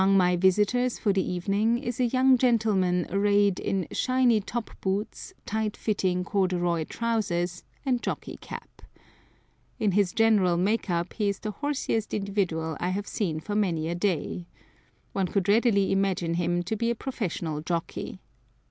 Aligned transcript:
Among 0.01 0.17
my 0.17 0.35
visitors 0.35 0.97
for 0.97 1.13
the 1.13 1.21
evening 1.23 1.77
is 1.77 1.99
a 1.99 2.07
young 2.07 2.35
gentleman 2.35 3.05
arrayed 3.11 3.59
in 3.59 3.87
shiny 3.91 4.39
top 4.41 4.71
boots, 4.81 5.35
tight 5.45 5.77
fitting 5.77 6.23
corduroy 6.23 6.85
trousers, 6.85 7.63
and 7.85 8.01
jockey 8.01 8.37
cap. 8.37 8.81
In 9.77 9.91
his 9.91 10.11
general 10.11 10.57
make 10.57 10.89
up 10.89 11.13
he 11.13 11.29
is 11.29 11.37
the 11.41 11.51
"horsiest" 11.51 12.15
individual 12.15 12.75
I 12.79 12.89
have 12.89 13.05
seen 13.05 13.41
for 13.41 13.53
many 13.53 13.89
a 13.89 13.93
day. 13.93 14.47
One 15.13 15.27
could 15.27 15.47
readily 15.47 15.91
imagine 15.91 16.33
him 16.33 16.63
to 16.63 16.75
be 16.75 16.89
a 16.89 16.95
professional 16.95 17.61
jockey. 17.61 18.21